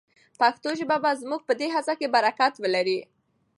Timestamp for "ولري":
2.63-2.99